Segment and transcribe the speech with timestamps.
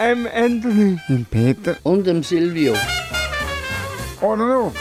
[0.00, 0.96] Ähm, Anthony.
[1.08, 1.76] Dem Peter.
[1.82, 2.74] Und dem Silvio.
[4.20, 4.72] Oder noch?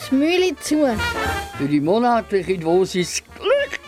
[0.00, 0.84] Das Mühle zu.
[1.56, 3.80] Für die monatliche Dosis Glück.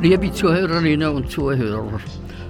[0.00, 2.00] Liebe Zuhörerinnen und Zuhörer,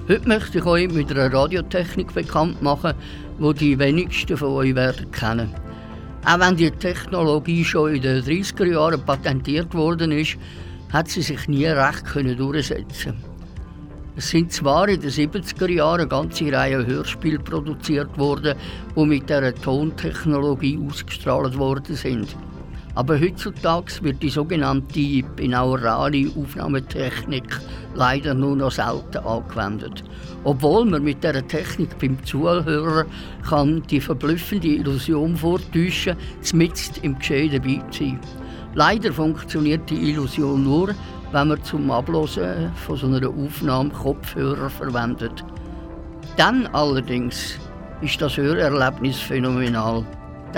[0.08, 2.94] heute möchte ich euch mit einer Radiotechnik bekannt machen,
[3.38, 5.67] die die wenigsten von euch werden kennen.
[6.28, 10.36] Auch wenn die Technologie schon in den 30er Jahren patentiert worden ist,
[10.92, 13.14] hat sie sich nie recht können durchsetzen.
[14.14, 18.58] Es sind zwar in den 70er Jahren eine ganze Reihe Hörspiele produziert worden,
[18.94, 22.36] die mit dieser Tontechnologie ausgestrahlt worden sind.
[22.98, 27.60] Aber heutzutage wird die sogenannte binaurale Aufnahmetechnik
[27.94, 30.02] leider nur noch selten angewendet.
[30.42, 33.06] Obwohl man mit dieser Technik beim Zuhörer
[33.48, 36.16] kann die verblüffende Illusion vortäuschen,
[36.54, 38.20] mitten im Geschehen dabei zu sein.
[38.74, 40.88] Leider funktioniert die Illusion nur,
[41.30, 45.44] wenn man zum Ablosen von so einer Aufnahme Kopfhörer verwendet.
[46.36, 47.60] Dann allerdings
[48.00, 50.04] ist das Hörerlebnis phänomenal.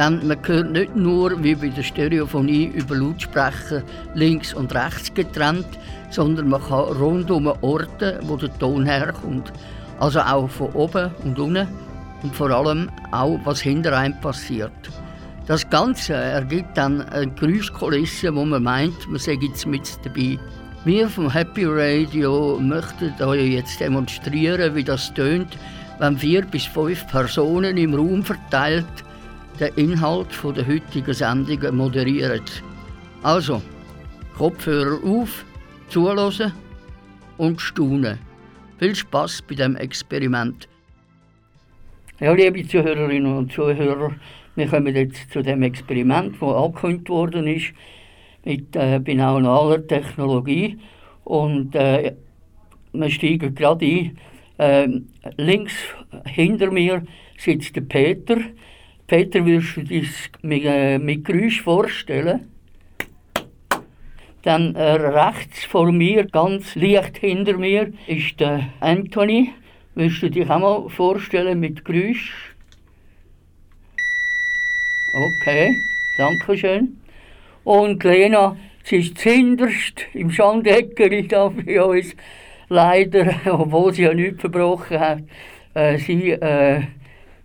[0.01, 3.83] Denn man hört nicht nur wie bei der Stereophonie über Lautsprecher
[4.15, 5.67] links und rechts getrennt,
[6.09, 9.53] sondern man kann rundum Orte, wo der Ton herkommt.
[9.99, 11.69] Also auch von oben und unten
[12.23, 14.73] und vor allem auch, was hinter einem passiert.
[15.47, 20.39] Das Ganze ergibt dann eine Geräuschkulisse, wo man meint, man sei jetzt mit dabei.
[20.87, 25.59] Wir vom Happy Radio möchten euch jetzt demonstrieren, wie das tönt,
[25.99, 28.87] wenn vier bis fünf Personen im Raum verteilt
[29.61, 32.41] den Inhalt der heutigen Sendung moderieren.
[33.23, 33.61] Also,
[34.37, 35.45] Kopfhörer auf,
[35.89, 36.53] zuhören
[37.37, 38.19] und staunen.
[38.79, 40.67] Viel Spaß bei dem Experiment.
[42.21, 44.13] Ja, liebe Zuhörerinnen und Zuhörer,
[44.57, 47.73] wir kommen jetzt zu dem Experiment, das angekündigt worden ist
[48.45, 50.79] mit äh, binauraler Technologie.
[51.25, 52.15] Und äh,
[52.93, 54.19] wir steigen gerade ein.
[54.59, 54.89] Äh,
[55.37, 55.75] links
[56.27, 57.03] hinter mir
[57.39, 58.37] sitzt der Peter.
[59.11, 60.09] Peter, willst du dich
[60.43, 62.47] mit, äh, mit Geräusch vorstellen?
[64.43, 69.53] Dann äh, rechts vor mir, ganz leicht hinter mir, ist der Anthony.
[69.97, 72.55] Willst du dich auch mal vorstellen mit Geräusch?
[75.13, 75.75] Okay,
[76.17, 77.01] danke schön.
[77.65, 82.15] Und Lena, sie ist zuhinterst im Schandeckeri da bei uns.
[82.69, 85.23] Leider, obwohl sie ja nichts verbrochen hat.
[85.75, 86.83] Äh, sie äh,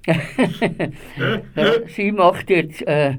[1.87, 3.17] sie macht jetzt äh,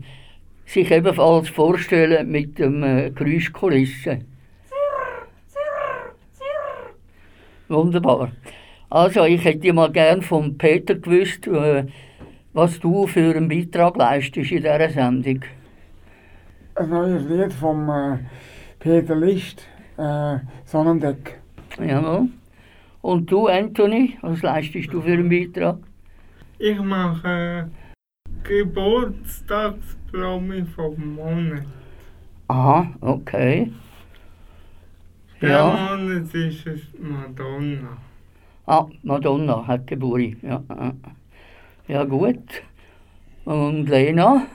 [0.64, 4.20] sich ebenfalls vorstellen mit dem äh, Geräuschkulisse.
[7.68, 8.30] Wunderbar.
[8.88, 11.86] Also ich hätte mal gern von Peter gewusst, äh,
[12.52, 15.40] was du für einen Beitrag leistest in dieser Sendung.
[16.76, 18.18] Ein neues Lied von äh,
[18.78, 19.66] Peter Licht,
[19.96, 21.40] äh, Sonnendeck.
[21.84, 22.28] Jawohl.
[23.02, 25.78] Und du, Anthony, was leistest du für einen Beitrag?
[26.58, 27.70] Ich mache
[28.42, 31.66] Geburtstagspromi vom Monat.
[32.48, 33.70] Aha, okay.
[35.42, 35.96] Der Ja.
[35.96, 37.98] Monat ist es Madonna.
[38.66, 40.42] Ah, Madonna hat Geburt.
[40.42, 40.62] Ja,
[41.88, 42.62] ja gut.
[43.44, 44.46] Und Lena?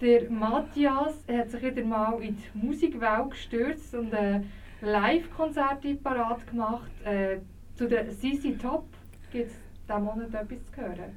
[0.00, 4.50] Der Matthias hat sich wieder mal in die Musikwelt gestürzt und ein
[4.80, 6.90] Live-Konzert parat gemacht.
[7.04, 7.36] Äh,
[7.74, 8.86] zu der CC Top
[9.30, 9.61] gibt es
[9.92, 11.16] diesen Monat etwas zu hören.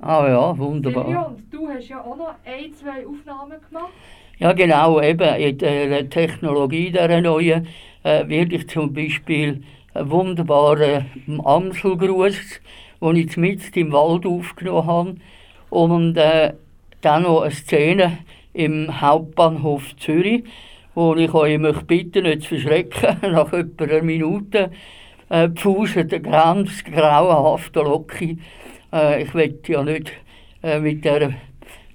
[0.00, 1.28] Ah ja, wunderbar.
[1.28, 3.92] und du hast ja auch noch ein, zwei Aufnahmen gemacht.
[4.38, 7.68] Ja genau, eben in der Technologie der neuen
[8.02, 9.62] äh, werde ich zum Beispiel
[9.94, 11.06] einen wunderbaren
[11.44, 12.60] Amselgruß,
[13.00, 15.14] den ich mitten im Wald aufgenommen habe,
[15.70, 16.54] und äh,
[17.00, 18.18] dann noch eine Szene
[18.52, 20.44] im Hauptbahnhof Zürich,
[20.94, 24.70] wo ich euch möchte bitten, nicht zu verschrecken, nach etwa einer Minute
[25.32, 28.36] äh, pfusen der ganz grauenhaften Locke.
[28.92, 30.12] Äh, ich will ja nicht
[30.62, 31.32] äh, mit der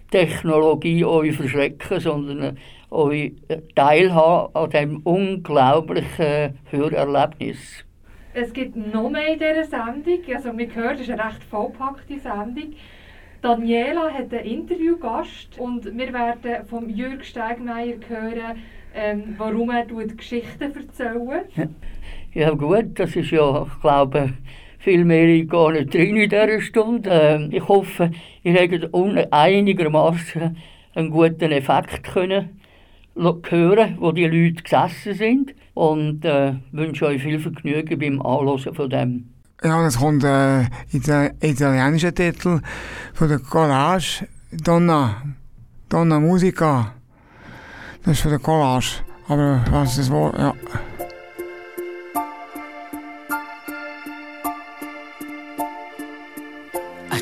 [0.10, 2.54] Technologie euch verschrecken, sondern äh,
[2.90, 3.34] euch
[3.76, 7.86] teilhaben an diesem unglaublichen Hörerlebnis.
[8.34, 10.20] Es gibt noch mehr in dieser Sendung.
[10.34, 12.74] Also, wir hören, es ist eine recht vollpackte Sendung.
[13.42, 18.58] Daniela hat einen Interviewgast und wir werden vom Jürg Steigmeier hören,
[18.96, 21.44] ähm, warum er Geschichten erzählen.
[21.56, 21.68] Ja
[22.52, 24.34] gut, das ist ja, ich glaube,
[24.78, 27.50] viel mehr gar nicht drin in dieser Stunde.
[27.52, 28.12] Ich hoffe,
[28.44, 30.56] ihr habt einigermaßen
[30.94, 32.60] einen guten Effekt können
[33.16, 35.56] hören, wo die Leute gesessen sind.
[35.74, 39.30] Und äh, wünsche euch viel Vergnügen beim Anhören von dem.
[39.64, 40.62] Ja, das kommt äh,
[40.92, 41.34] in der
[42.14, 42.62] Titel
[43.14, 45.24] von der Collage Donna,
[45.90, 46.94] Donna Musica.
[48.04, 49.02] Das ist von der Collage.
[49.28, 50.38] Aber was ist das Wort?
[50.38, 50.54] Ja.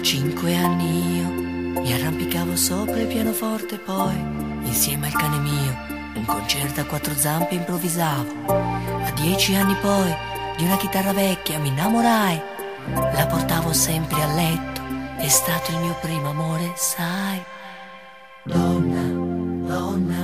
[0.06, 4.16] Cinque anni io mi arrampicavo sopra il pianoforte poi,
[4.62, 5.76] insieme al cane mio,
[6.14, 8.46] un concerto a quattro zampe improvvisavo.
[8.46, 10.16] A dieci anni poi
[10.58, 12.40] di una chitarra vecchia mi innamorai,
[13.16, 14.82] la portavo sempre a letto,
[15.18, 17.44] è stato il mio primo amore, sai.
[18.44, 19.02] Donna,
[19.68, 20.24] donna,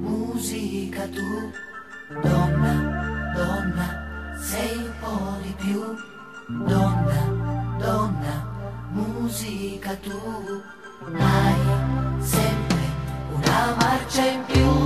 [0.00, 1.50] musica tu,
[2.20, 5.82] donna, donna, sei un po' di più,
[6.66, 7.23] donna,
[9.34, 10.62] musica tu,
[11.18, 12.86] hai sempre
[13.32, 14.83] una marcia in più,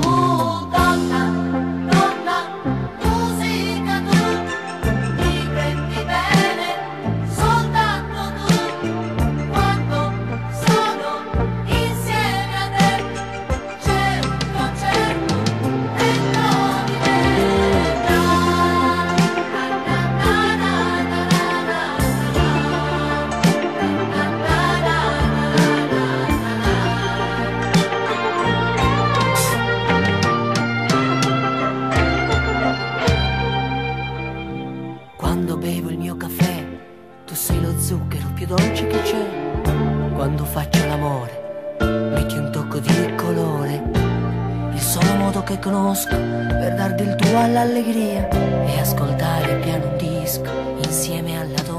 [45.49, 50.51] che conosco per dar del tuo all'allegria è ascoltare piano un disco
[50.85, 51.78] insieme alla donna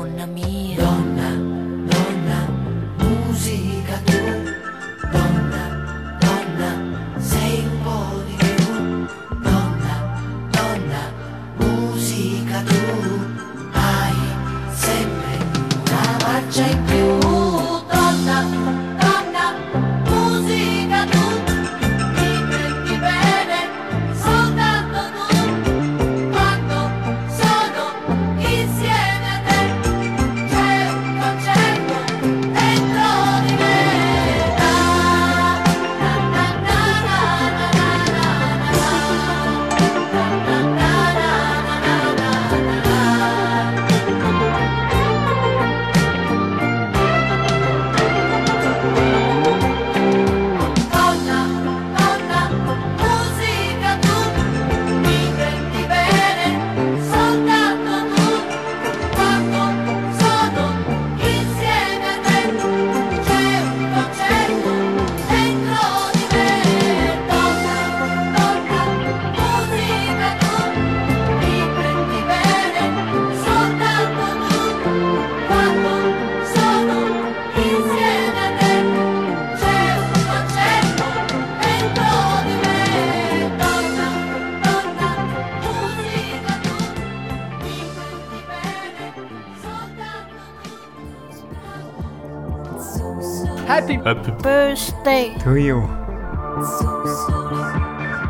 [95.03, 95.33] Birthday.
[95.43, 95.87] To you.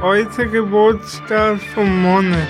[0.02, 2.48] Heute Geburtstag vom Monat.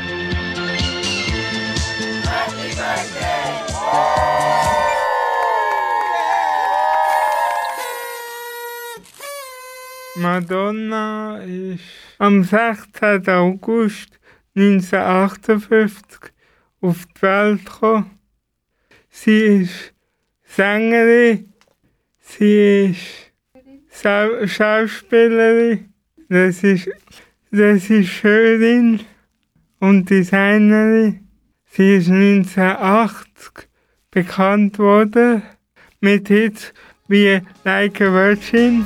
[10.16, 11.84] Madonna ist
[12.18, 13.26] am 16.
[13.30, 14.20] August
[14.56, 16.34] 1958
[16.82, 18.20] auf die Welt gekommen.
[19.10, 19.94] Sie ist
[20.44, 21.54] Sängerin,
[22.20, 23.29] sie ist
[24.02, 25.94] Schauspielerin,
[26.30, 26.90] das ist,
[27.52, 29.02] das ist Schörin
[29.80, 31.28] und Designerin.
[31.66, 33.68] Sie ist 1980
[34.12, 35.44] bekannt worden
[36.00, 36.74] mit Hits
[37.08, 38.86] wie Like a Virgin.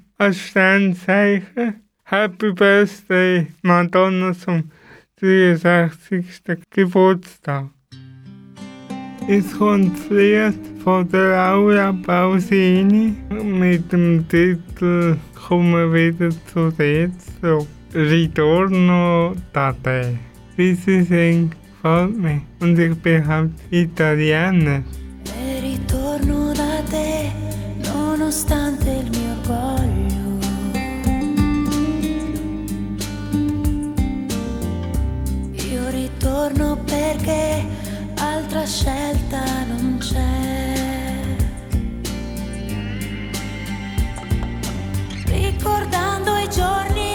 [0.21, 1.81] als Sternzeichen.
[2.03, 4.69] Happy Birthday Madonna zum
[5.19, 6.59] 63.
[6.69, 7.69] Geburtstag.
[9.27, 17.09] Jetzt kommt das Lied von der Laura Pausini mit dem Titel «Komme wieder zu dir
[17.41, 17.67] zurück».
[17.95, 20.19] Ritorno da te.
[20.55, 22.41] Wie Sing gefällt mir.
[22.59, 24.83] Und ich bin halt Italiener.
[25.63, 27.31] Ritorno da te,
[27.83, 29.90] nonostante il mio cuore.
[36.41, 37.63] intorno perché
[38.15, 40.39] altra scelta non c'è.
[45.27, 47.10] Ricordando i giorni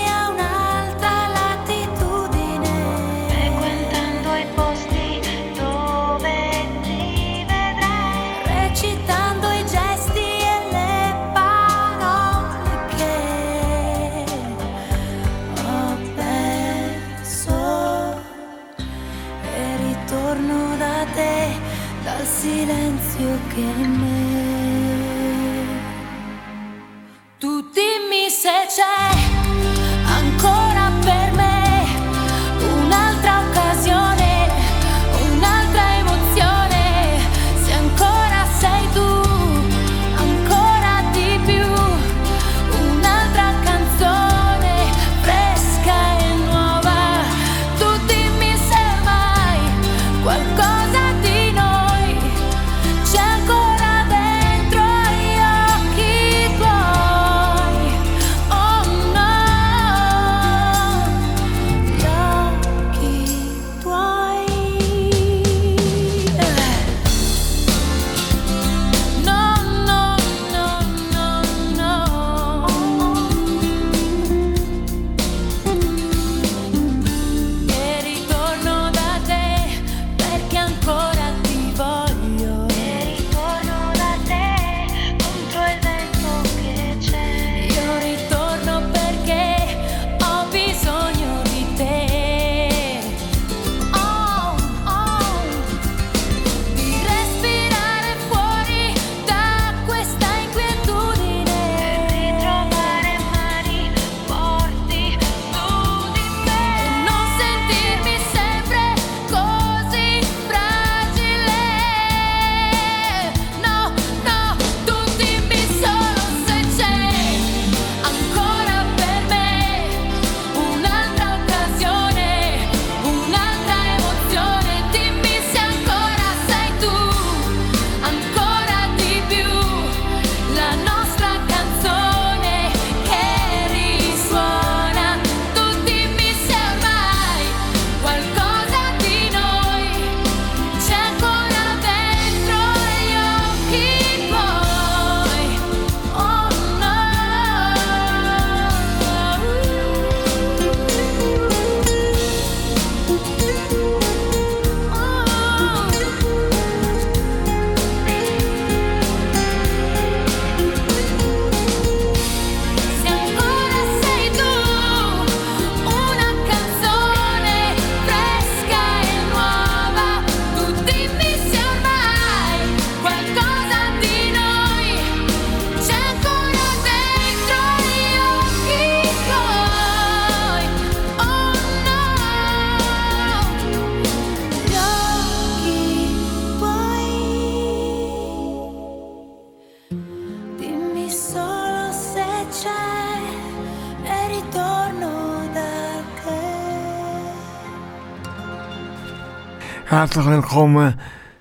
[200.07, 200.95] herzlich willkommen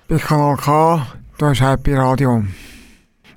[0.08, 1.06] bei Kanal K,
[1.38, 2.42] hier ist Happy Radio.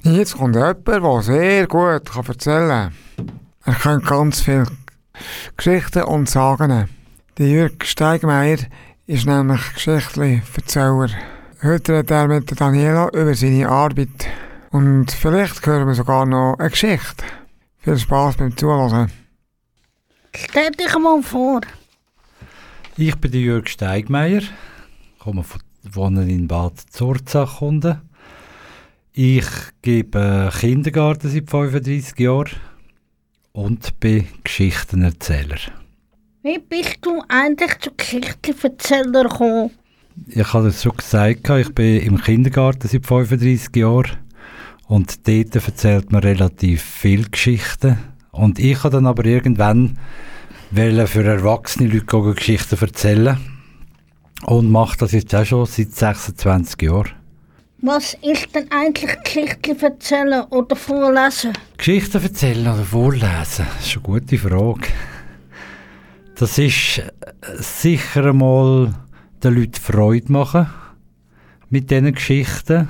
[0.02, 3.36] Jetzt kommt jemand, der sehr gut kann erzählen kann.
[3.64, 4.66] Er kann ganz viele
[5.56, 6.90] Geschichten und Sagen.
[7.38, 8.58] Der Jürg Steigmeier
[9.06, 11.10] ist nämlich Geschichtenverzähler.
[11.62, 14.28] Heute redet er mit Daniela über seine Arbeit.
[14.72, 17.24] Und vielleicht hören wir sogar noch eine Geschichte.
[17.78, 19.12] Viel Spass beim Zuhören.
[20.34, 21.62] Stell dich mal vor.
[22.98, 24.42] Ich bin der Jürg Steigmeier.
[25.20, 28.02] komme von, wohne in Bad Zurzach Kunden.
[29.12, 29.46] Ich
[29.82, 32.52] gebe Kindergarten seit 35 Jahren
[33.52, 35.58] und bin Geschichtenerzähler.
[36.42, 39.72] Wie bist du eigentlich zu Geschichtenerzähler gekommen?
[40.28, 44.18] Ich habe es schon gesagt, ich bin im Kindergarten seit 35 Jahren
[44.88, 47.98] und dort erzählt man relativ viel Geschichten.
[48.32, 49.98] Und ich habe dann aber irgendwann
[50.72, 53.59] für erwachsene Leute Geschichten erzählen
[54.46, 57.12] und mache das jetzt auch schon seit 26 Jahren.
[57.82, 61.54] Was ist denn eigentlich Geschichten erzählen oder vorlesen?
[61.78, 63.26] Geschichten erzählen oder vorlesen?
[63.40, 64.88] Das ist eine gute Frage.
[66.36, 67.12] Das ist äh,
[67.58, 68.94] sicher einmal
[69.44, 70.68] den Leuten Freude machen
[71.70, 72.90] mit diesen Geschichten.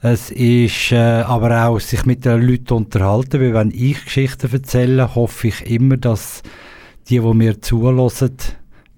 [0.00, 5.14] Es ist äh, aber auch sich mit den Leuten unterhalten, weil wenn ich Geschichten erzähle,
[5.14, 6.42] hoffe ich immer, dass
[7.08, 8.36] die, die mir zulassen,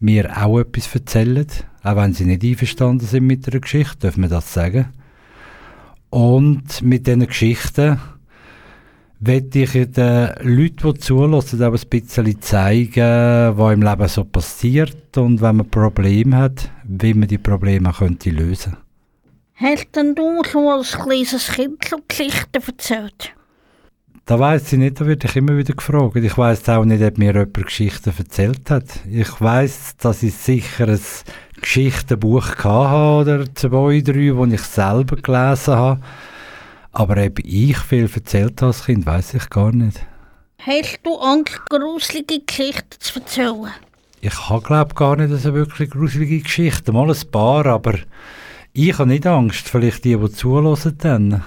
[0.05, 1.47] mir auch etwas erzählen.
[1.83, 4.87] Auch wenn sie nicht einverstanden sind mit der Geschichte, dürfen wir das sagen.
[6.11, 7.99] Und mit diesen Geschichten
[9.21, 15.17] werde ich den Leuten, die zulassen, auch ein bisschen zeigen, was im Leben so passiert
[15.17, 18.77] und wenn man Probleme hat, wie man die Probleme könnte lösen
[19.55, 23.35] Hast denn du schon als kleines Kind so Geschichten erzählt?
[24.27, 26.17] Da weiss ich nicht, da werde ich immer wieder gefragt.
[26.17, 28.85] Ich weiss auch nicht, ob mir jemand Geschichten erzählt hat.
[29.11, 31.01] Ich weiss, dass ich sicher ein
[31.61, 36.01] Geschichtenbuch hatte oder zwei, drei, die ich selber gelesen habe.
[36.93, 40.01] Aber ob ich viel erzählt habe als Kind, weiß ich gar nicht.
[40.59, 43.73] Hast du Angst, gruselige Geschichten zu erzählen?
[44.23, 46.95] Ich habe, glaube gar nicht so wirklich gruselige Geschichten.
[46.95, 47.99] Mal ein paar, aber
[48.73, 49.69] ich habe nicht Angst.
[49.69, 51.45] Vielleicht die, die zulassen dann.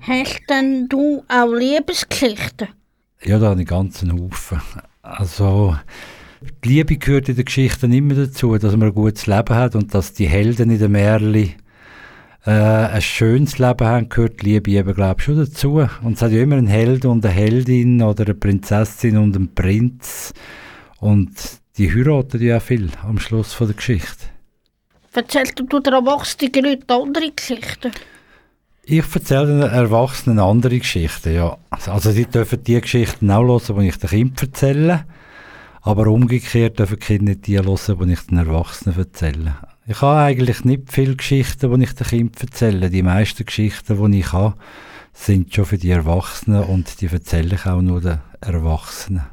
[0.00, 2.68] Hast denn du auch Liebesgeschichten?
[3.22, 4.60] Ja, da habe ich einen Haufen.
[5.02, 5.76] Also,
[6.64, 9.94] die Liebe gehört in den Geschichten immer dazu, dass man ein gutes Leben hat und
[9.94, 11.54] dass die Helden in den Märchen
[12.46, 15.86] äh, ein schönes Leben haben, gehört die Liebe eben, glaube ich, schon dazu.
[16.02, 19.54] Und es hat ja immer einen Held und eine Heldin oder eine Prinzessin und einen
[19.54, 20.32] Prinz.
[20.98, 21.30] Und
[21.76, 24.26] die heiraten ja auch viel am Schluss von der Geschichte.
[25.12, 27.92] Erzählst du den erwachsenen Leuten andere Geschichten?
[28.92, 31.56] Ich erzähle den Erwachsenen andere Geschichten, ja.
[31.70, 35.04] Also sie dürfen die Geschichten auch hören, die ich den Kindern erzähle.
[35.82, 39.54] Aber umgekehrt dürfen die Kinder nicht die hören, die ich den Erwachsenen erzähle.
[39.86, 42.90] Ich habe eigentlich nicht viele Geschichten, die ich den Kindern erzähle.
[42.90, 44.56] Die meisten Geschichten, die ich habe,
[45.12, 49.26] sind schon für die Erwachsenen und die erzähle ich auch nur den Erwachsenen.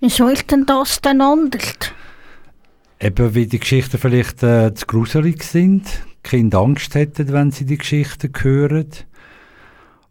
[0.00, 1.74] Wieso ist denn das denn anders?
[2.98, 5.86] Eben, weil die Geschichten vielleicht äh, zu gruselig sind,
[6.22, 8.88] Kinder Angst hätten, wenn sie die Geschichten hören.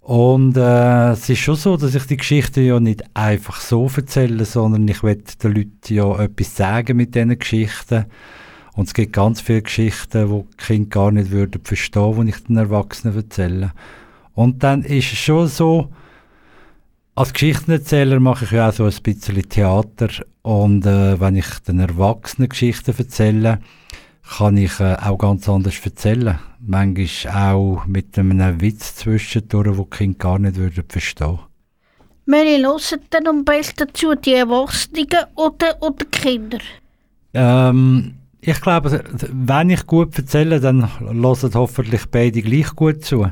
[0.02, 4.46] Und äh, es ist schon so, dass ich die Geschichten ja nicht einfach so erzähle,
[4.46, 8.06] sondern ich will den Leuten ja etwas sagen mit diesen Geschichten.
[8.74, 12.44] Und es gibt ganz viele Geschichten, die die Kinder gar nicht würden verstehen, die ich
[12.44, 13.74] den Erwachsenen erzähle.
[14.34, 15.90] Und dann ist es schon so,
[17.14, 20.10] als Geschichtenerzähler mache ich ja auch so ein bisschen Theater
[20.42, 23.60] und äh, wenn ich den Erwachsenen Geschichten erzähle,
[24.38, 26.40] kann ich äh, auch ganz anders erzählen.
[26.60, 31.40] Manchmal auch mit einem Witz zwischendurch, wo die Kinder gar nicht würden verstehen
[32.26, 36.60] Welche hören denn am besten zu, die Erwachsenen oder, oder die Kinder?
[37.34, 43.28] Ähm, ich glaube, wenn ich gut erzähle, dann hören hoffentlich beide gleich gut zu.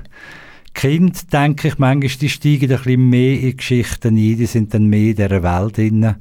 [0.73, 4.87] Kinder, denke ich, manchmal die steigen ein bisschen mehr in Geschichten ein, die sind dann
[4.87, 6.15] mehr in dieser Welt drin.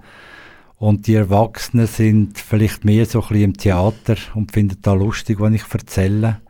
[0.79, 5.41] Und die Erwachsenen sind vielleicht mehr so ein bisschen im Theater und finden das lustig,
[5.41, 6.41] wenn ich erzähle.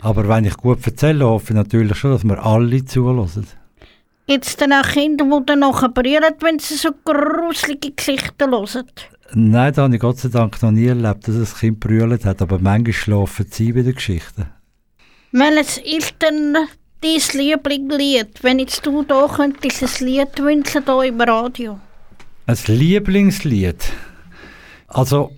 [0.00, 3.46] Aber wenn ich gut erzähle, hoffe ich natürlich schon, dass wir alle zulassen.
[4.26, 8.84] Gibt es dann auch Kinder, die dann nachher brüllen, wenn sie so gruselige Geschichten hören?
[9.32, 12.42] Nein, das habe ich Gott sei Dank noch nie erlebt, dass ein Kind brüllt hat,
[12.42, 14.46] aber manchmal schlafen sie bei den Geschichten.
[15.32, 16.54] Welches ist denn
[17.00, 18.42] dein Lieblingslied?
[18.42, 21.80] Wenn jetzt du da könntest ein Lied wünschen hier im Radio.
[22.48, 23.92] Ein Lieblingslied?
[24.86, 25.32] Also,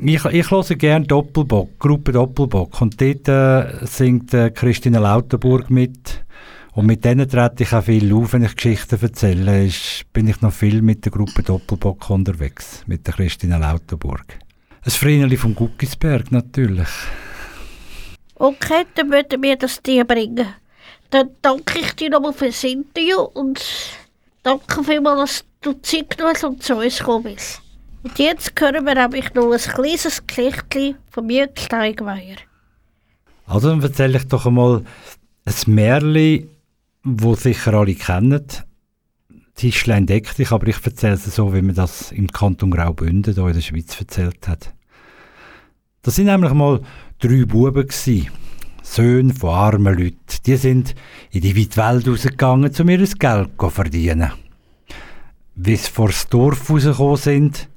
[0.00, 2.80] ich, ich höre gerne Doppelbock, Gruppe Doppelbock.
[2.80, 6.24] Und dort äh, singt äh, Christine Lautenburg mit.
[6.72, 9.64] Und mit denen trete ich auch viel auf, wenn ich Geschichten erzähle.
[9.64, 14.40] Ist, bin ich noch viel mit der Gruppe Doppelbock unterwegs, mit der Christine Lautenburg.
[14.82, 16.88] Ein Vreneli vom Guckisberg natürlich.
[18.34, 20.48] Okay, dann würden wir das dir bringen.
[21.10, 23.64] Dann danke ich dir nochmal fürs Interview und
[24.42, 27.62] danke vielmals, dass du Zeit hast und zu uns gekommen bist.
[28.02, 32.36] Und jetzt hören wir nämlich noch ein kleines Geschichtchen von Jürg Steigmeier.
[33.46, 34.84] Also dann erzähle ich doch einmal
[35.44, 36.48] ein Märchen,
[37.04, 38.46] das sicher alle kennen.
[39.54, 43.46] Tischlein deck dich, aber ich erzähle es so, wie man das im Kanton Graubünden hier
[43.46, 44.72] in der Schweiz erzählt hat.
[46.02, 46.80] Das sind nämlich mal
[47.18, 47.88] drei Buben.
[48.82, 50.16] Söhne von armen Leuten,
[50.46, 50.94] die sind
[51.30, 54.32] in die weite Welt rausgegangen, um ihr Geld zu verdienen.
[55.60, 57.68] Wie sie vor das Dorf rausgekommen sind,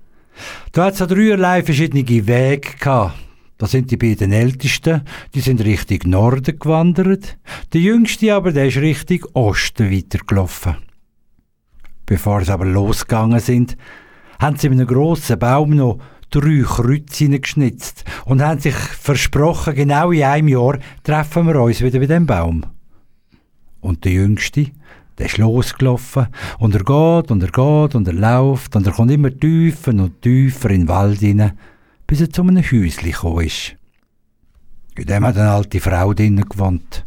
[0.71, 3.17] da hat es dreierlei verschiedene Wege gehabt.
[3.57, 5.01] Da sind die beiden Ältesten,
[5.33, 7.39] die sind Richtung Norden gewandert.
[7.73, 10.77] Der Jüngste aber, der ist Richtung Osten weitergelaufen.
[12.05, 13.77] Bevor sie aber losgegangen sind,
[14.39, 15.97] haben sie in einem grossen Baum noch
[16.29, 21.99] drei Kreuze geschnitzt und haben sich versprochen, genau in einem Jahr treffen wir uns wieder
[21.99, 22.63] bei dem Baum.
[23.79, 24.67] Und der Jüngste,
[25.21, 29.11] der ist losgelaufen und er geht und er geht und er läuft und er kommt
[29.11, 31.59] immer tiefer und tiefer in den Wald hinein,
[32.07, 33.75] bis er zu einem Häuschen gekommen ist.
[34.95, 37.05] In dem hat eine alte Frau drinnen gewohnt.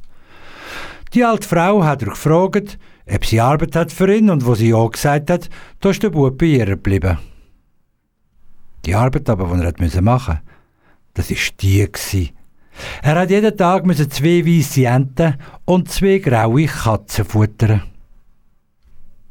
[1.12, 2.78] Die alte Frau hat er gefragt,
[3.12, 5.50] ob sie Arbeit hat für ihn und wo sie ja gesagt hat,
[5.80, 7.18] da ist der Bub bei ihr geblieben.
[8.86, 10.40] Die Arbeit aber, die er hat machen musste,
[11.14, 11.90] das war die.
[11.90, 12.30] Gewesen.
[13.02, 17.82] Er hat jeden Tag zwei weiße Enten und zwei graue Katzen futtern.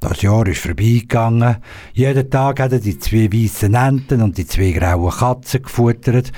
[0.04, 1.56] Das Jahr ist vorbeigegangen.
[1.94, 6.34] Jeden Tag hat er die zwei weißen Enten und die zwei grauen Katzen gefuttert.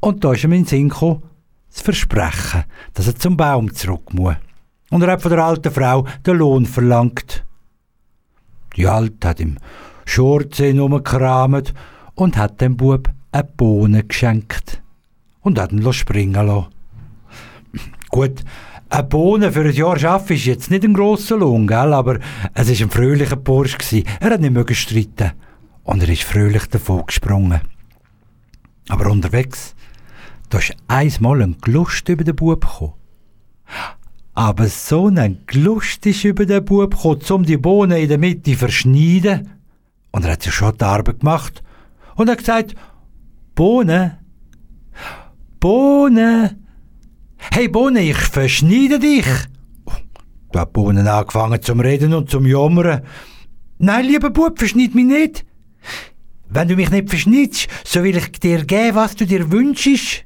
[0.00, 1.22] Und da ist ihm in den Sinn gekommen,
[1.68, 4.36] zu versprechen, dass er zum Baum zurück muss.
[4.88, 7.44] Und er hat von der alten Frau den Lohn verlangt.
[8.78, 9.58] Die Alte hat ihm
[10.06, 11.74] Schurze umgekramt
[12.14, 14.82] und hat dem Bub eine Bohne geschenkt
[15.42, 16.68] und hat ihn springen lassen.
[18.08, 18.42] Gut,
[18.92, 21.94] eine Bohne für ein Jahr arbeiten ist jetzt nicht ein grosser Lohn, gell?
[21.94, 22.18] aber
[22.52, 23.78] es war ein fröhlicher Bursch.
[24.20, 25.32] Er hat nicht mehr streiten
[25.84, 27.62] und er ist fröhlich davon gesprungen.
[28.88, 29.74] Aber unterwegs,
[30.50, 32.92] da ist einmal ein Glust über den Bub gekommen.
[34.34, 38.50] Aber so ein Glust ist über den Bub gekommen, um die Bohnen in der Mitte
[38.50, 39.52] zu verschneiden.
[40.10, 41.62] Und er hat sich schon die Arbeit gemacht
[42.16, 42.74] und hat gesagt,
[43.54, 44.18] Bohne,
[45.60, 46.61] Bohne,
[47.50, 49.26] hey Bohne, ich verschneide dich.
[50.52, 53.02] Da hat Bohne angefangen zum Reden und zum Jammern.
[53.78, 55.44] Nein, lieber Bub, verschneid mich nicht.
[56.48, 60.24] Wenn du mich nicht verschneidest, so will ich dir geben, was du dir wünschst.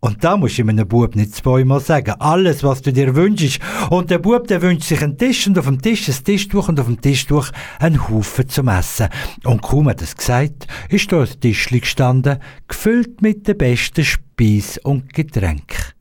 [0.00, 2.14] Und da musst du einem Bub nicht zweimal sagen.
[2.18, 3.60] Alles, was du dir wünschst.
[3.90, 6.80] Und der Bub, der wünscht sich einen Tisch und auf dem Tisch ein Tischtuch und
[6.80, 9.08] auf dem Tischtuch einen Haufen zum Essen.
[9.44, 14.78] Und kaum hat es gesagt, ist da ein Tischli gestanden, gefüllt mit den besten Speis
[14.78, 15.94] und Getränk.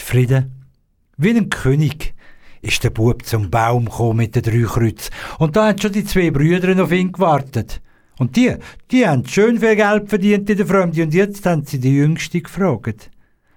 [0.00, 0.50] Friede,
[1.16, 2.14] wie ein König,
[2.62, 5.12] ist der Bub zum Baum gekommen mit den drei Kreuzen.
[5.38, 7.80] Und da haben schon die zwei Brüder auf ihn gewartet.
[8.18, 8.56] Und die,
[8.90, 12.40] die haben schön viel Geld verdient in der Fremde und jetzt haben sie die Jüngste
[12.40, 13.10] gefragt,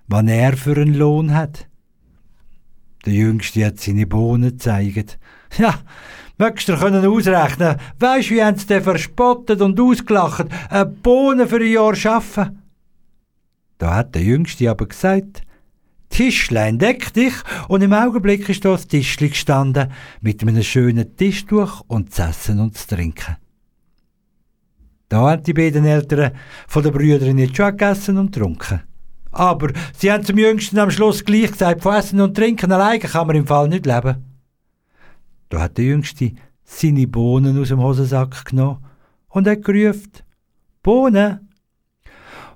[0.07, 1.67] wann er für einen Lohn hat.
[3.05, 5.17] Der Jüngste hat seine Bohnen gezeigt.
[5.57, 5.79] Ja,
[6.37, 11.55] möchtest du können ausrechnen, weisst wie haben sie den verspottet und ausgelacht, eine Bohnen für
[11.55, 12.61] ein Jahr schaffen?
[13.79, 15.41] Da hat der Jüngste aber gesagt,
[16.09, 17.33] Tischlein, deck dich,
[17.67, 19.91] und im Augenblick ist da das Tischli gestanden,
[20.21, 23.37] mit einem schönen Tischtuch und zu essen und zu trinken.
[25.09, 26.31] Da haben die beiden Eltern
[26.67, 28.83] von den Brüdern nicht schon gegessen und getrunken.
[29.31, 33.27] Aber sie haben zum Jüngsten am Schluss gleich gesagt, von Essen und Trinken alleine kann
[33.27, 34.23] man im Fall nicht leben.
[35.49, 38.85] Da hat der Jüngste seine Bohnen aus dem Hosensack genommen
[39.29, 40.11] und hat gerufen,
[40.83, 41.49] Bohnen,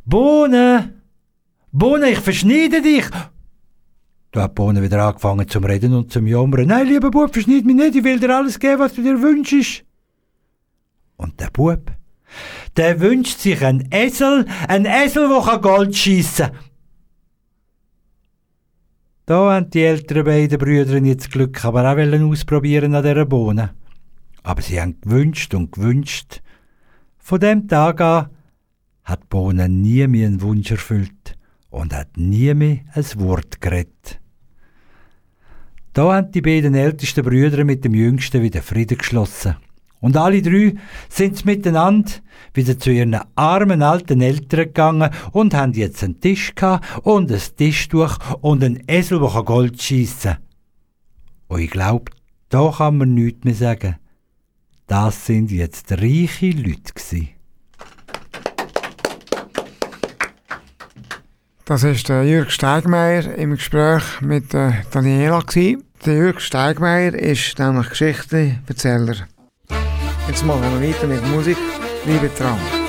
[0.06, 1.02] Bohnen,
[1.72, 3.06] Bohnen, ich verschneide dich.
[4.32, 6.68] Da hat Bohnen wieder angefangen zum Reden und zum Jammern.
[6.68, 9.84] Nein, lieber Bub, verschneid mich nicht, ich will dir alles geben, was du dir wünschst.
[11.18, 11.92] Und der Bub,
[12.78, 16.58] der wünscht sich einen Esel, einen Esel, der Gold schiessen kann.
[19.26, 23.74] Da haben die älteren beiden Brüder jetzt Glück, aber auch wollen ausprobieren an dieser Bohne.
[24.44, 26.42] Aber sie haben gewünscht und gewünscht.
[27.18, 28.30] Von dem Tag an
[29.06, 31.38] hat Bohne nie mehr einen Wunsch erfüllt
[31.70, 34.20] und hat nie mehr ein Wort geredet.
[35.94, 39.56] Da haben die beiden ältesten Brüder mit dem Jüngsten wieder Frieden geschlossen.
[40.04, 40.76] Und alle drei
[41.08, 42.12] sind miteinander
[42.54, 47.42] wieder zu ihren armen alten Eltern gegangen und haben jetzt einen Tisch gehabt und ein
[47.56, 50.42] Tischtuch und einen Esel, der Gold schiessen kann.
[51.48, 52.12] Und ich glaube,
[52.50, 53.96] da kann man nichts mehr sagen.
[54.88, 57.30] Das sind jetzt reiche Leute gewesen.
[61.64, 65.44] Das ist der Jürg Steigmeier im Gespräch mit äh, Daniela.
[65.54, 69.28] Der Jürg Steigmeier ist nämlich Geschichtenerzähler.
[70.28, 71.58] Jetzt machen wir weiter mit Musik.
[72.06, 72.83] Liebe Traum.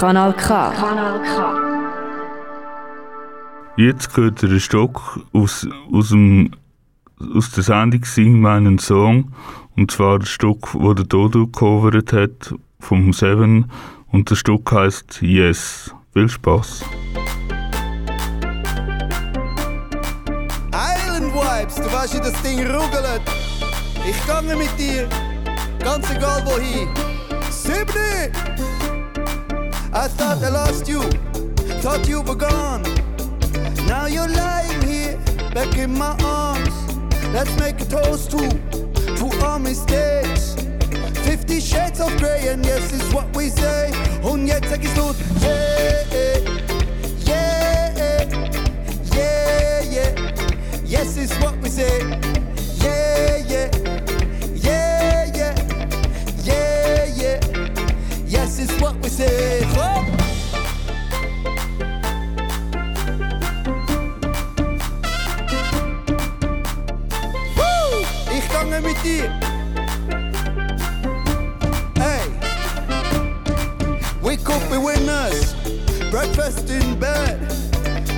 [0.00, 0.70] Kanal K.
[0.70, 1.60] Kanal K.
[3.76, 6.52] Jetzt gehört der Stock aus, aus, dem,
[7.36, 9.34] aus der Sendung Sing meinen Song.
[9.76, 13.70] Und zwar das Stück, wo der Dodo gecovert hat, vom Seven.
[14.10, 15.94] Und das Stück heißt Yes.
[16.14, 16.82] Viel Spaß.
[20.72, 23.20] Island Vibes, du weißt, wie das Ding ruggelt.
[24.08, 25.06] Ich gange mit dir,
[25.84, 26.88] ganz egal wohin.
[27.50, 28.69] Siebni!
[29.92, 31.02] I thought I lost you,
[31.82, 32.82] thought you were gone.
[33.86, 35.18] Now you're lying here,
[35.52, 36.74] back in my arms.
[37.32, 38.48] Let's make a toast to,
[39.16, 40.54] to our mistakes.
[41.26, 43.90] Fifty shades of grey, and yes, is what we say.
[44.22, 44.96] Und jetzt sag ich's
[45.42, 46.04] yeah,
[47.26, 48.24] yeah,
[49.16, 50.14] yeah, yeah.
[50.84, 52.00] Yes, is what we say,
[52.78, 53.68] yeah, yeah,
[58.60, 59.62] is what we say.
[59.76, 60.04] Oh.
[67.56, 68.04] Woo!
[68.36, 69.30] Ich gange mit dir.
[71.96, 72.26] Hey,
[74.22, 75.54] we could be winners.
[76.10, 77.40] Breakfast in bed.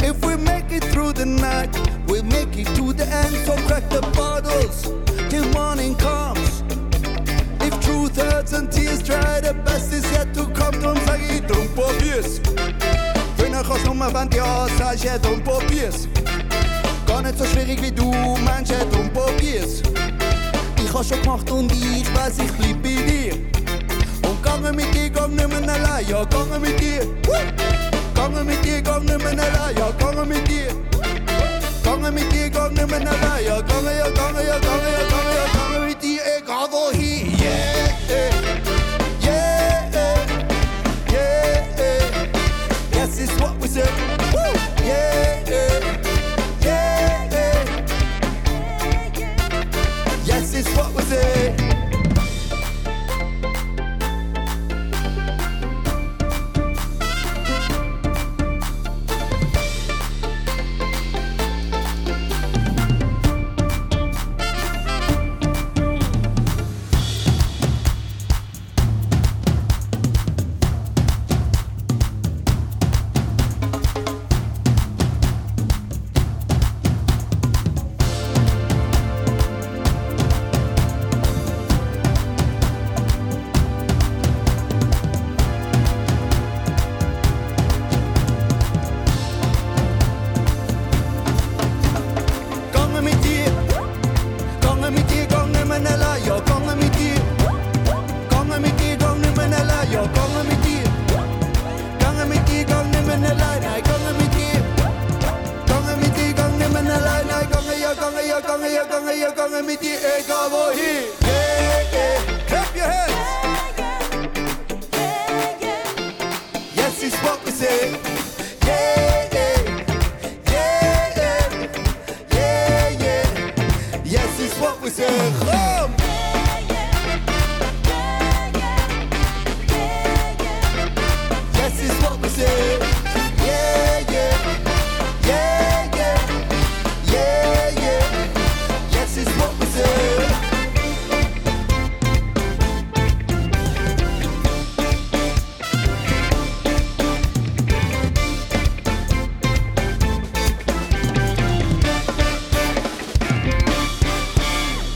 [0.03, 1.71] If we make it through the night,
[2.09, 3.35] we'll make it to the end.
[3.47, 4.91] So crack the bottles
[5.31, 6.52] till morning comes.
[8.15, 10.79] Hurts and tears dry, the best is yet to come.
[10.81, 12.41] Drum sag ich, drum probier's.
[13.37, 16.09] Früher kannst du nur, wenn du ja sagst, ja, drum probier's.
[17.07, 18.13] Gar nicht so schwierig wie du
[18.45, 19.83] meinst, ja, drum probier's.
[20.77, 23.35] Ich hab's schon gemacht und ich weiß, ich bleib bei dir.
[24.29, 27.07] Und gange mit dir, nicht mehr allein, ja, gange mit dir.
[28.15, 30.69] Gange mit dir, nicht mehr allein, ja, gange mit dir.
[31.83, 35.02] Gange mit dir, nicht mehr allein, ja, gange, ja, gange, ja, gange, ja,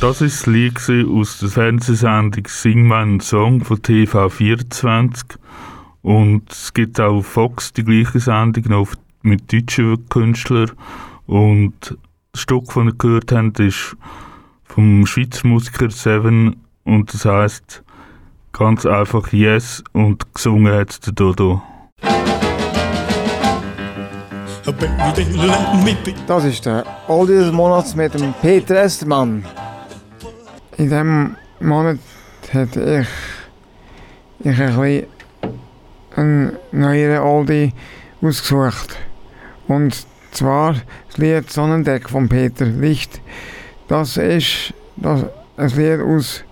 [0.07, 0.79] Das ist das Lied
[1.11, 5.35] aus der Fernsehsendung Sing meinen Song von TV24.
[6.03, 8.90] Und es gibt auch auf Fox die gleiche Sendung noch
[9.23, 10.71] mit deutschen Künstlern.
[11.27, 11.99] Und
[12.31, 13.97] das Stück, das wir gehört haben, ist
[14.62, 17.83] vom Schweizer Musiker Seven und das heißt
[18.53, 21.61] ganz einfach Yes und gesungen hat der Dodo.
[26.29, 29.45] Das ist der Oldie des Monats mit dem Peter Estermann.
[30.78, 31.98] In diesem Monat
[32.50, 33.08] hätte ich,
[34.50, 35.06] ich ein
[36.14, 37.72] einen neuen Oldie
[38.20, 38.94] ausgesucht.
[39.68, 40.74] Und zwar
[41.08, 43.22] das Lied Sonnendeck von Peter Licht.
[43.88, 45.24] Das ist das,
[45.56, 46.44] ein Lied aus,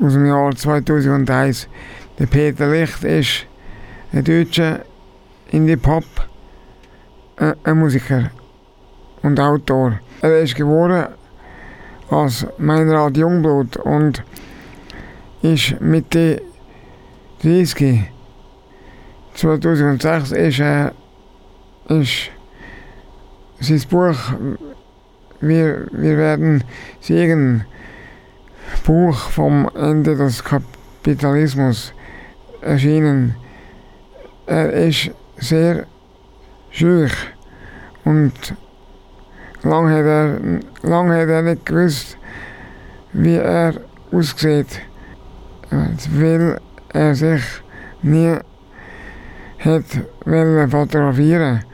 [0.00, 1.68] aus dem Jahr 2001.
[2.18, 3.46] Der Peter Licht ist
[4.12, 4.80] ein deutscher
[5.52, 6.04] Indie-Pop
[7.36, 7.54] äh,
[9.22, 10.00] und Autor.
[10.22, 11.17] Er ist geboren
[12.10, 14.22] als Meinrad Jungblut und
[15.42, 16.42] ist Mitte
[17.42, 18.10] 30
[19.34, 20.90] 2006 ist, äh,
[21.88, 22.30] ist
[23.60, 24.16] sein Buch
[25.40, 26.64] wir, wir werden
[27.00, 27.64] siegen
[28.84, 31.92] Buch vom Ende des Kapitalismus
[32.60, 33.36] erschienen.
[34.46, 35.86] Er ist sehr
[36.70, 37.12] schüch
[38.04, 38.54] und
[39.62, 40.40] lange hat er,
[40.82, 42.16] lang hat er nicht gewusst,
[43.12, 43.74] wie er
[44.12, 44.80] aussieht,
[45.70, 46.60] weil
[46.92, 47.42] er sich
[48.02, 48.36] nie
[49.58, 49.84] hat
[50.70, 51.64] fotografieren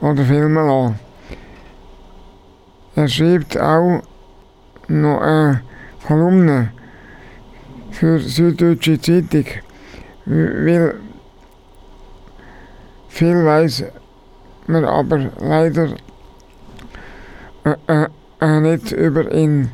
[0.00, 0.98] oder filmen lassen.
[2.94, 4.02] Er schreibt auch
[4.88, 5.62] noch eine
[6.06, 6.72] Kolumne
[7.90, 9.46] für die Süddeutsche Zeitung,
[10.26, 10.94] weil
[13.08, 13.84] viel weiß
[14.66, 15.88] man aber leider
[17.86, 18.08] äh, äh,
[18.40, 19.70] äh, nicht über ihn.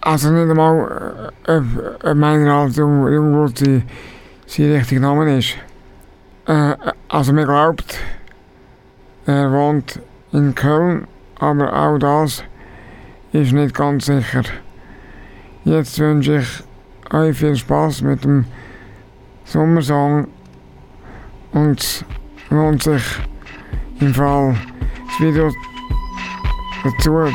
[0.00, 1.60] Also nicht einmal äh,
[2.04, 3.82] äh, meiner als Jung, Jungblut sein,
[4.46, 5.56] sein richtiger Name ist.
[6.46, 6.74] Äh,
[7.08, 7.98] also man glaubt,
[9.26, 10.00] er wohnt
[10.32, 11.06] in Köln,
[11.38, 12.44] aber auch das
[13.32, 14.42] ist nicht ganz sicher.
[15.64, 16.64] Jetzt wünsche ich
[17.12, 18.44] euch viel Spaß mit dem
[19.44, 20.28] Sommersong
[21.52, 22.04] und es
[22.50, 23.04] lohnt sich
[24.00, 24.56] im Fall
[25.06, 25.50] das Video
[27.02, 27.34] schauen.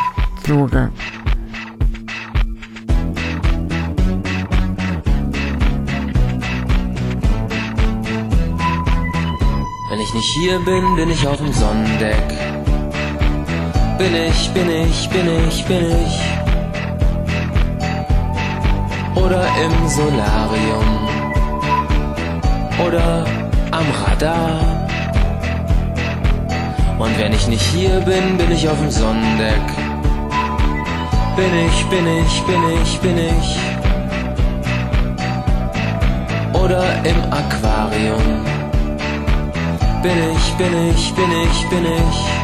[9.89, 12.27] Wenn ich nicht hier bin, bin ich auf dem Sonnendeck.
[13.97, 16.21] Bin ich, bin ich, bin ich, bin ich.
[19.15, 20.89] Oder im Solarium.
[22.85, 23.25] Oder
[23.71, 24.72] am Radar.
[26.99, 29.61] Und wenn ich nicht hier bin, bin ich auf dem Sonnendeck.
[31.35, 33.59] Bin ich, bin ich, bin ich, bin ich.
[36.53, 38.45] Oder im Aquarium.
[40.03, 42.43] Bin ich, bin ich, bin ich, bin ich.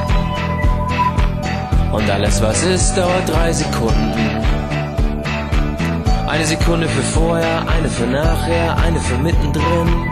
[1.94, 4.14] Und alles, was ist, dauert drei Sekunden.
[6.28, 10.10] Eine Sekunde für vorher, eine für nachher, eine für mittendrin.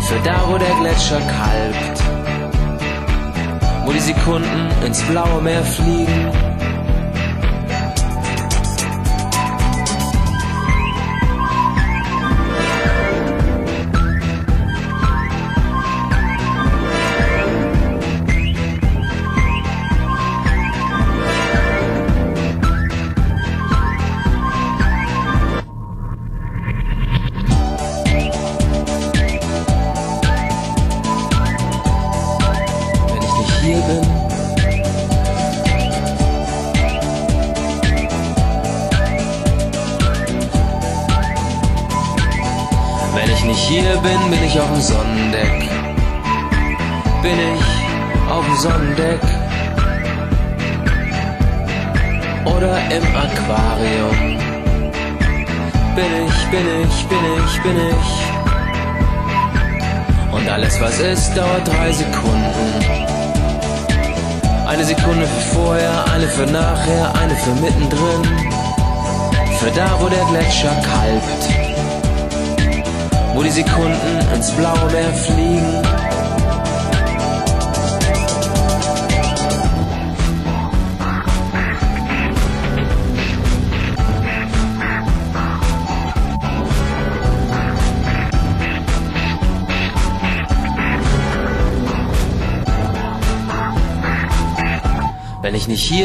[0.00, 2.05] Für da, wo der Gletscher kalbt.
[3.86, 6.55] Wo die Sekunden ins blaue Meer fliegen.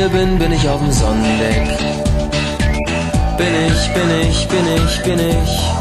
[0.02, 1.78] Hier bin, bin ich auf dem Sonnendeck.
[3.38, 5.81] Bin ich, bin ich, bin ich, bin ich.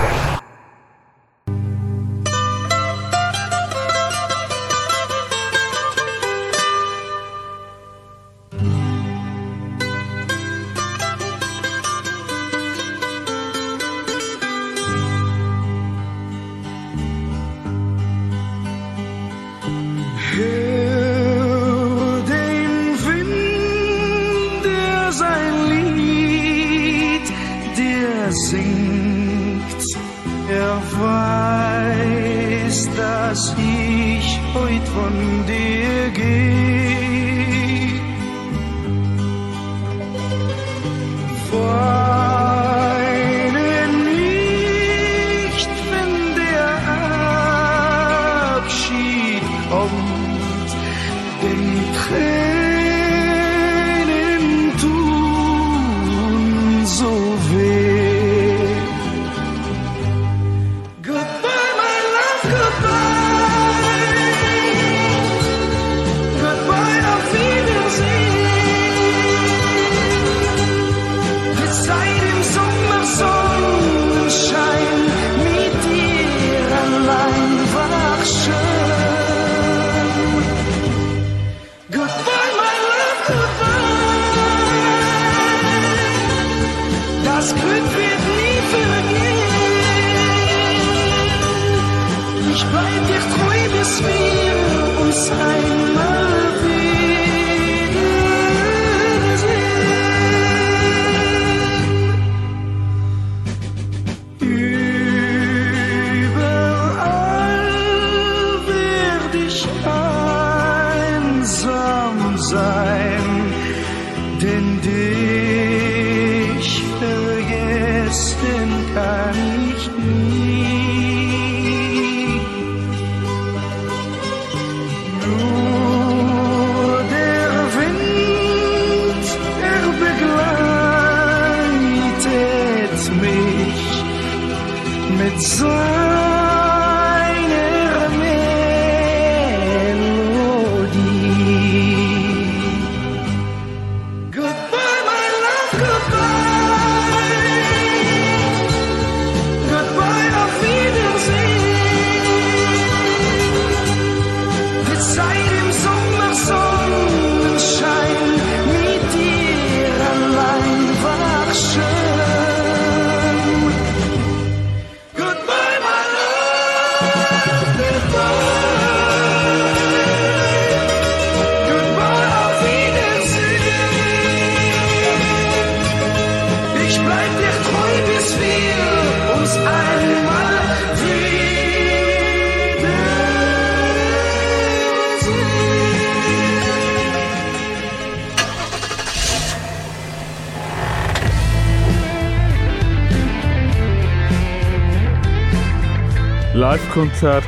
[196.91, 197.45] Live-Konzert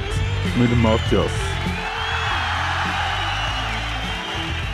[0.57, 1.31] mit dem Matthias.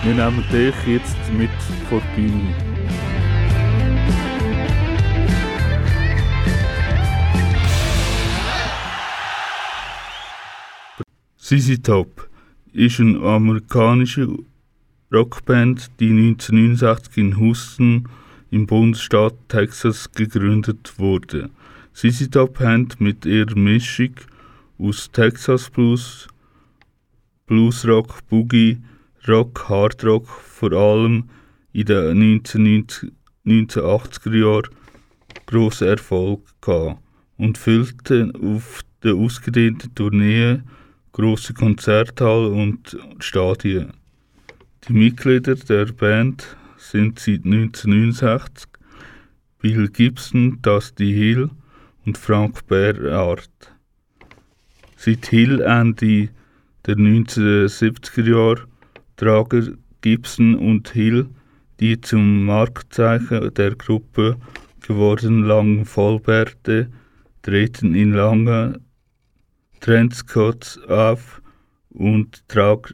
[0.03, 1.49] Wir nehmen dich jetzt mit
[1.89, 2.55] vor die Bühne.
[11.37, 12.29] ZZ Top
[12.71, 14.27] ist eine amerikanische
[15.11, 18.09] Rockband, die 1969 in Houston
[18.51, 21.49] im Bundesstaat Texas gegründet wurde.
[21.93, 24.13] ZZ Top haben mit ihrer Mischung
[24.79, 26.27] aus Texas Blues,
[27.45, 28.81] Bluesrock, Boogie,
[29.27, 31.29] Rock, Hardrock vor allem
[31.73, 33.11] in den 1990
[33.49, 34.75] 1980er Jahren
[35.45, 37.01] grossen Erfolg gehabt
[37.37, 40.59] und füllten auf der ausgedehnten Tournee
[41.11, 43.93] grosse Konzerthallen und Stadien.
[44.87, 48.67] Die Mitglieder der Band sind seit 1969
[49.59, 51.49] Bill Gibson, Dusty Hill
[52.05, 53.49] und Frank Berard.
[55.01, 56.27] Seit Hill Ende
[56.85, 58.65] der 1970er Jahre
[59.15, 61.29] tragen Gibson und Hill
[61.79, 64.35] die zum Marktzeichen der Gruppe
[64.85, 66.89] gewordenen langen Vollbärte,
[67.43, 68.81] treten in lange
[69.79, 71.41] Trendscots auf
[71.91, 72.93] und trag,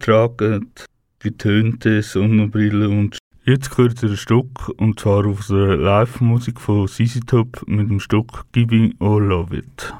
[0.00, 0.72] tragen
[1.20, 7.20] getönte Sonnenbrille und Jetzt gehört ihr ein Stück, und zwar auf der Live-Musik von CC
[7.20, 9.92] Top mit dem Stück Giving All of It.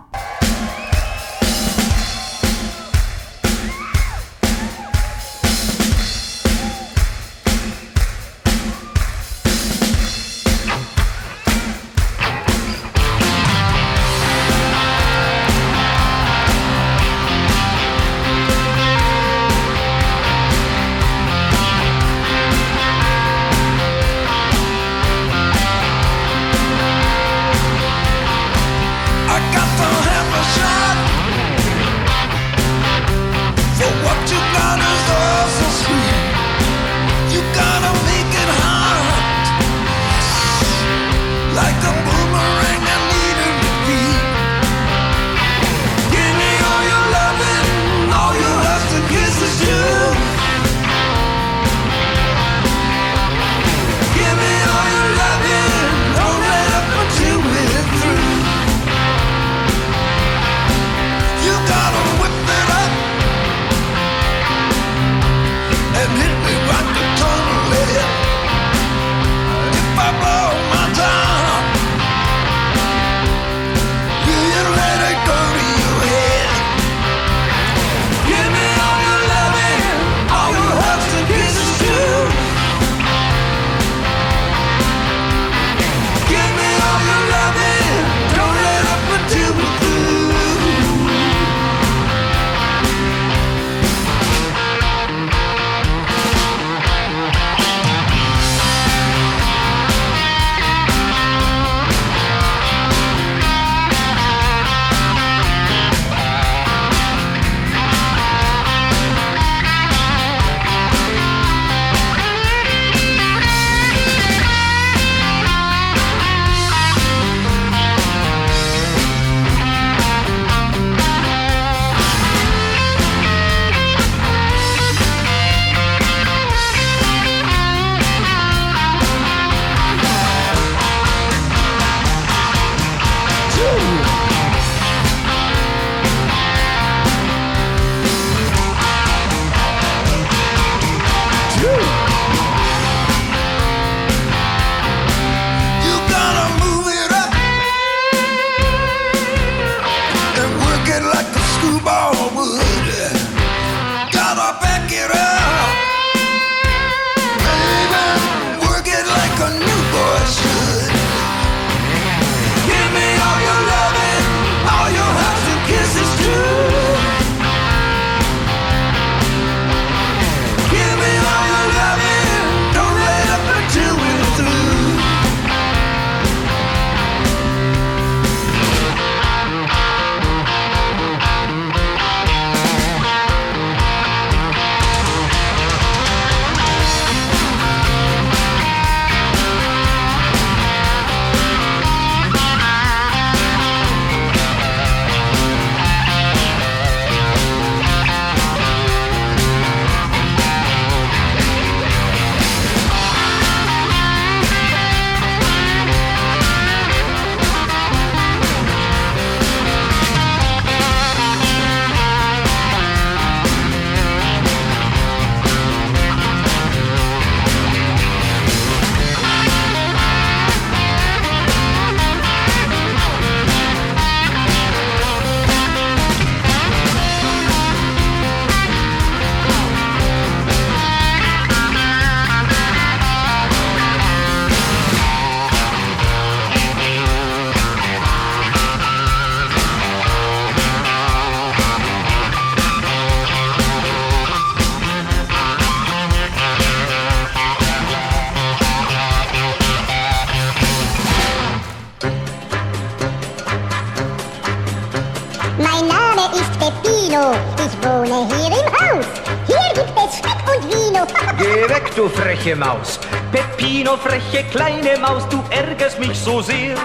[262.57, 262.99] Maus.
[263.33, 266.77] Peppino, freche kleine Maus, du ärgerst mich so sehr.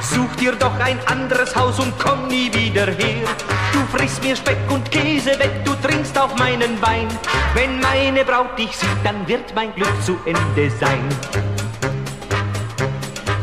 [0.00, 3.26] Such dir doch ein anderes Haus und komm nie wieder her.
[3.72, 7.08] Du frisst mir Speck und Käse weg, du trinkst auch meinen Wein.
[7.54, 11.57] Wenn meine Braut dich sieht, dann wird mein Glück zu Ende sein.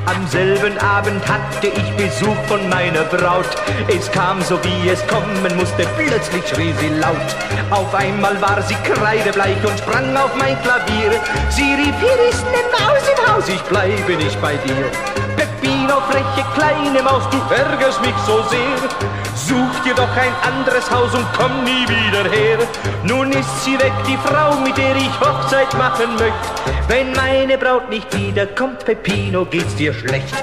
[0.08, 3.50] Am selben Abend hatte ich Besuch von meiner Braut.
[3.88, 7.16] Es kam so wie es kommen musste, plötzlich schrie sie laut.
[7.72, 11.12] Auf einmal war sie kreidebleich und sprang auf mein Klavier.
[11.50, 14.86] Sie rief, hier ist ne Maus im Haus, ich bleibe nicht bei dir.
[15.36, 19.25] Peppino, freche kleine Maus, du ärgerst mich so sehr.
[19.36, 22.58] Such dir doch ein anderes Haus und komm nie wieder her.
[23.04, 26.34] Nun ist sie weg, die Frau, mit der ich Hochzeit machen möchte.
[26.88, 30.34] Wenn meine Braut nicht wiederkommt, Peppino, geht's dir schlecht.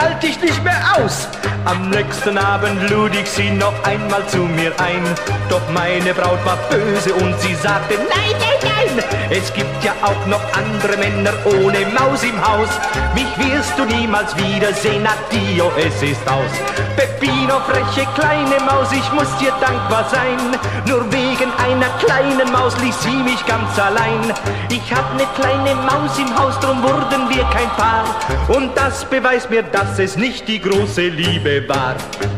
[0.00, 1.28] Halte ich nicht mehr aus.
[1.66, 5.04] Am nächsten Abend lud ich sie noch einmal zu mir ein.
[5.50, 9.04] Doch meine Braut war böse und sie sagte, nein, nein, nein.
[9.30, 12.68] Es gibt ja auch noch andere Männer ohne Maus im Haus.
[13.14, 16.50] Mich wirst du niemals wiedersehen, addio, es ist aus.
[16.96, 20.38] Peppino, freche kleine Maus, ich muss dir dankbar sein.
[20.86, 24.32] Nur wegen einer kleinen Maus ließ sie mich ganz allein.
[24.70, 28.04] Ich hab ne kleine Maus im Haus, drum wurden wir kein Paar.
[28.48, 31.96] Und das beweist mir, dass es nicht die große Liebe war.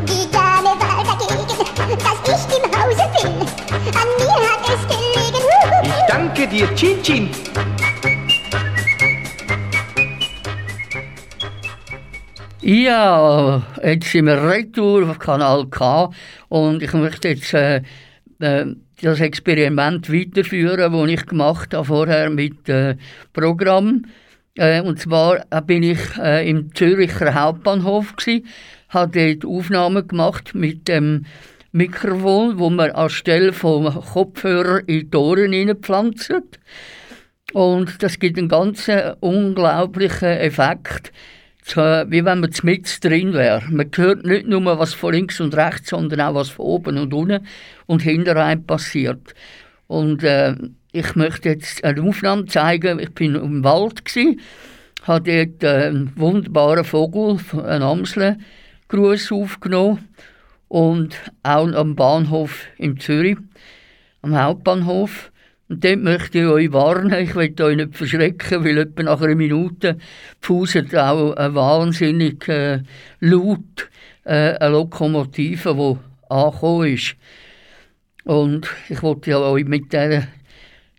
[0.08, 1.46] Die Dame war dagegen,
[1.98, 3.32] dass ich im Hause bin.
[4.00, 5.44] An mir hat es gelegen.
[5.82, 7.28] Ich danke dir, Chin Chin.
[12.62, 16.10] Ja, jetzt sind wir retour auf Kanal K
[16.48, 17.82] und ich möchte jetzt äh,
[18.38, 18.66] äh,
[19.02, 22.96] das Experiment weiterführen, das ich gemacht habe vorher mit äh,
[23.32, 24.06] Programm.
[24.54, 28.44] Äh, und zwar bin ich äh, im Züricher Hauptbahnhof gsi,
[28.92, 31.24] habe dort Aufnahmen gemacht mit dem
[31.72, 36.34] Mikrofon, wo man anstelle vom Kopfhörer in die Ohren hineinpflanzt.
[37.54, 38.90] Und das gibt einen ganz
[39.20, 41.12] unglaublichen Effekt,
[41.64, 43.62] wie wenn man mit drin wäre.
[43.70, 47.14] Man hört nicht nur, was von links und rechts, sondern auch, was von oben und
[47.14, 47.46] unten
[47.86, 49.34] und hinter einem passiert.
[49.86, 50.54] Und äh,
[50.92, 52.98] ich möchte jetzt eine Aufnahme zeigen.
[52.98, 54.38] Ich bin im Wald, gsi,
[55.04, 57.82] habe dort äh, einen wunderbaren Vogel, einen
[58.92, 60.08] Amselgruß aufgenommen
[60.68, 63.38] und auch am Bahnhof in Zürich,
[64.20, 65.32] am Hauptbahnhof.
[65.68, 69.34] Und dort möchte ich euch warnen, ich will euch nicht verschrecken, weil etwa nach einer
[69.34, 69.96] Minute
[70.42, 72.82] pfuset auch ein wahnsinnig äh,
[73.20, 73.88] laut
[74.24, 77.16] äh, eine Lokomotive, die angekommen ist.
[78.24, 80.24] Und ich wollte ja euch mit diesem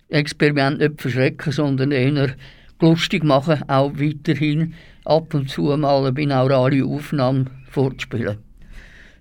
[0.09, 2.35] Experiment nicht verschrecken, sondern eher
[2.81, 4.73] lustig machen, auch weiterhin
[5.05, 8.37] ab und zu mal eine binaurale Aufnahme vorzuspielen.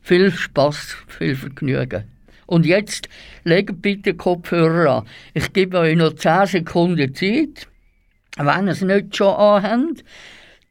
[0.02, 2.04] Viel Spaß, viel Vergnügen.
[2.46, 3.08] Und jetzt
[3.44, 5.06] legt bitte Kopfhörer an.
[5.32, 7.68] Ich gebe euch noch 10 Sekunden Zeit,
[8.36, 10.04] wenn ihr es nicht schon anhabt.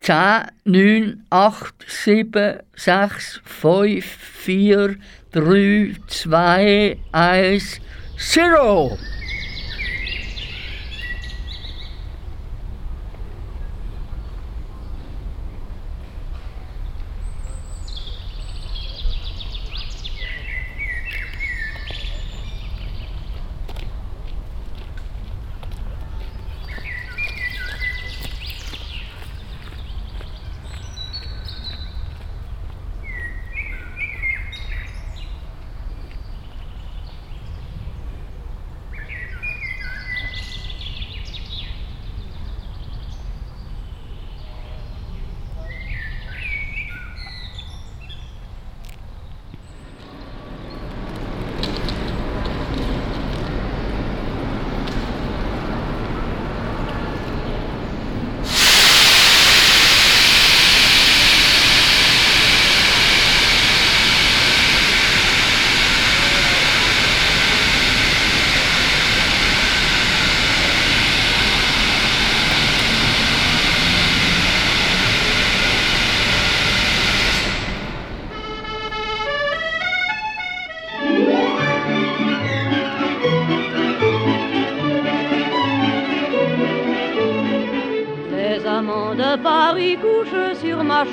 [0.01, 4.95] 10, 9, 8, 7, 6, 5, 4,
[5.31, 7.81] 3, 2, 1,
[8.35, 8.97] 0.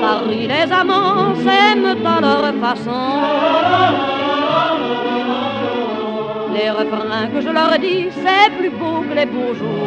[0.00, 3.00] Paris, les amants s'aiment à leur façon.
[6.54, 9.86] Les refrains que je leur dis, c'est plus beau que les beaux jours.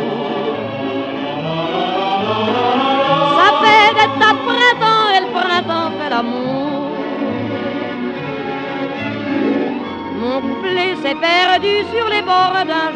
[3.38, 6.91] Ça fait tas de printemps et le printemps fait l'amour.
[10.21, 12.91] Mon couplet s'est perdu sur les bords d'un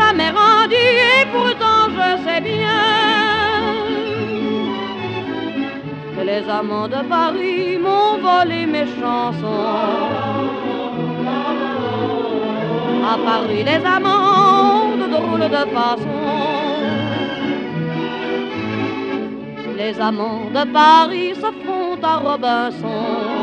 [0.00, 0.84] jamais rendu
[1.18, 2.80] et pourtant je sais bien
[6.16, 10.10] que les amants de Paris m'ont volé mes chansons.
[13.12, 16.20] À Paris, les amants de drôles de façon.
[19.76, 23.39] Les amants de Paris se font à Robinson.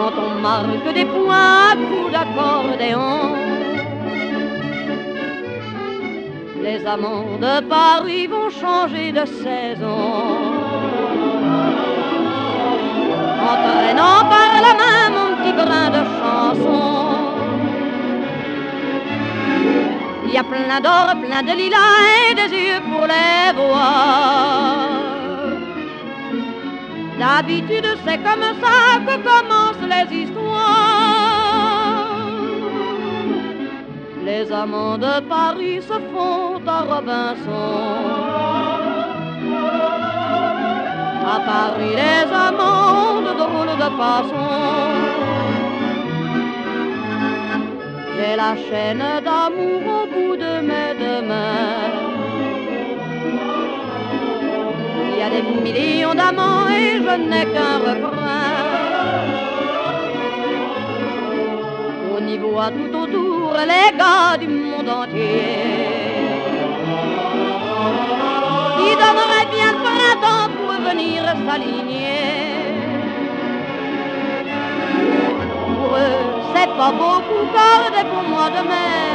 [0.00, 3.36] Quand on marque des points à coups d'accordéon.
[6.62, 10.00] Les amants de Paris vont changer de saison.
[13.50, 16.80] Entraînant par la main mon petit brin de chanson.
[20.24, 24.90] Il y a plein d'or, plein de lilas et des yeux pour les voir.
[27.18, 29.59] D'habitude, c'est comme ça que commencent
[29.92, 30.60] les histoires.
[34.24, 37.70] Les amants de Paris se font à Robinson.
[41.34, 44.50] À Paris, les amants de drôles de façon.
[48.16, 51.90] J'ai la chaîne d'amour au bout de mes deux mains.
[55.10, 58.59] Il y a des millions d'amants et je n'ai qu'un refrain.
[62.22, 65.78] On y voit tout autour les gars du monde entier.
[68.76, 72.74] Qui donneraient bien le printemps pour venir s'aligner.
[75.66, 76.20] Pour eux,
[76.54, 79.10] c'est pas beaucoup car pour moi de mer.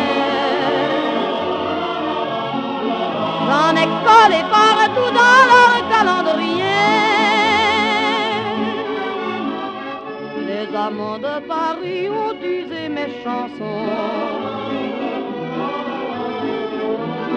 [3.48, 7.05] J'en ai collé partout dans leur calendrier.
[10.76, 13.88] Amants de Paris ont usé mes chansons.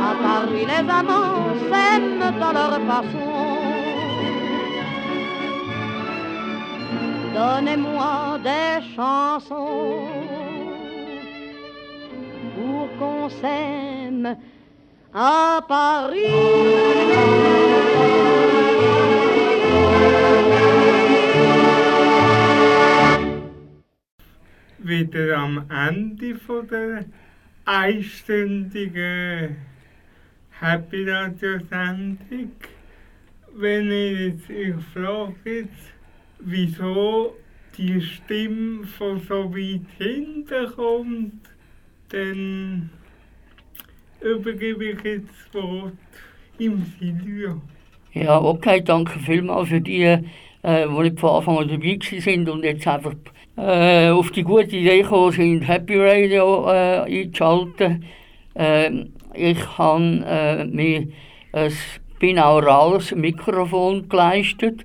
[0.08, 3.28] À Paris, les amants s'aiment à leur façon.
[7.34, 10.08] Donnez-moi des chansons
[12.56, 14.36] pour qu'on s'aime
[15.14, 17.67] à Paris.
[24.88, 27.04] Wieder am Ende von der
[27.66, 29.56] einstündigen
[30.60, 32.52] Happy Radio Sendung.
[33.54, 35.92] Wenn ich jetzt, ich frage jetzt,
[36.38, 37.36] wieso
[37.76, 41.50] die Stimme von so weit hinten kommt,
[42.08, 42.88] dann
[44.22, 45.92] übergebe ich jetzt das Wort
[46.58, 47.60] im Silvio.
[48.14, 50.22] Ja, okay, danke vielmals für die, äh,
[50.62, 53.12] die nicht von Anfang an dabei sind und jetzt einfach
[53.58, 58.04] äh, auf die gute Idee gekommen sind, Happy Radio äh, einzuschalten.
[58.54, 58.90] Äh,
[59.34, 61.08] ich habe äh, mir
[61.52, 61.72] ein
[62.18, 64.84] binaurales Mikrofon geleistet.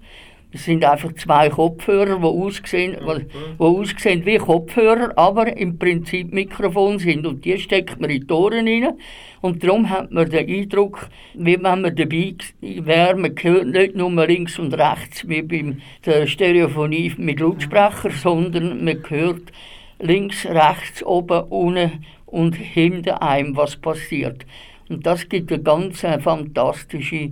[0.54, 6.32] Es sind einfach zwei Kopfhörer, die aussehen, die, die aussehen wie Kopfhörer, aber im Prinzip
[6.32, 7.26] Mikrofon sind.
[7.26, 8.94] Und die steckt man in die Ohren rein.
[9.42, 14.28] Und darum hat man den Eindruck, wie wenn man dabei wäre, man hört nicht nur
[14.28, 15.76] links und rechts wie bei
[16.06, 19.52] der Stereophonie mit Lautsprecher, sondern man hört
[20.00, 24.46] links, rechts, oben, unten und hinter einem, was passiert.
[24.88, 27.32] Und das gibt ein ganz äh, fantastische,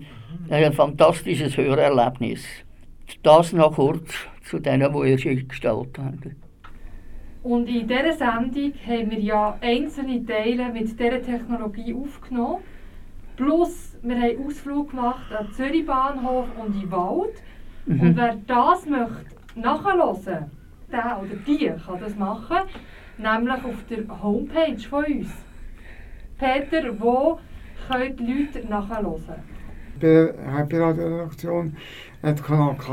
[0.50, 2.44] ein fantastisches Hörerlebnis.
[3.24, 6.36] Das noch kurz zu denen, die ihr schon gestellt habt.
[7.44, 12.62] Und in dieser Sendung haben wir ja einzelne Teile mit dieser Technologie aufgenommen.
[13.36, 17.42] Plus, wir haben Ausflug gemacht an den Zürich Bahnhof und in den Wald.
[17.86, 18.02] Mhm.
[18.02, 20.52] Und wer das möchte nachhören,
[20.92, 22.58] der oder die kann das machen,
[23.18, 25.30] nämlich auf der Homepage von uns.
[26.38, 27.40] Peter, wo
[27.90, 29.44] können die Leute nachhören?
[30.02, 31.78] Bei der Happy Radio Redaktion
[32.24, 32.88] at kanalk.ch.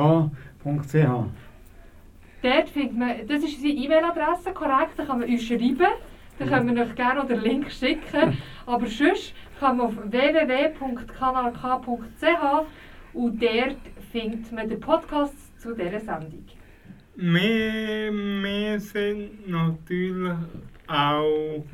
[2.43, 5.87] Dort findet man, das ist unsere E-Mail-Adresse, korrekt, da kann man uns schreiben.
[6.39, 8.37] Da können wir euch gerne noch den Link schicken.
[8.67, 12.67] Aber sonst kann man auf www.kanalk.ch
[13.15, 13.79] und dort
[14.13, 16.45] findet man den Podcast zu dieser Sendung.
[17.17, 20.37] Wir, wir sind natürlich
[20.87, 21.65] auch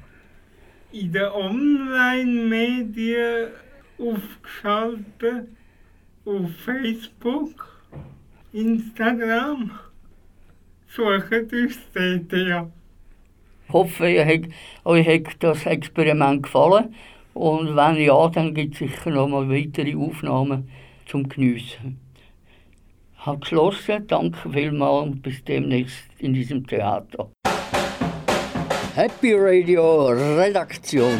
[0.92, 3.48] in den Online-Medien
[3.98, 5.48] aufgeschaltet,
[6.24, 7.82] auf Facebook,
[8.52, 9.70] Instagram.
[10.88, 12.70] Sucht uns dort, ja.
[13.66, 14.42] Ich hoffe, ihr hat,
[14.84, 16.94] euch hat das Experiment gefallen.
[17.32, 20.70] Und wenn ja, dann gibt es sicher noch mal weitere Aufnahmen
[21.06, 21.98] zum Geniessen.
[23.18, 24.06] Ich habe geschlossen.
[24.06, 27.30] Danke vielmals und bis demnächst in diesem Theater.
[28.94, 31.18] Happy Radio Redaktion.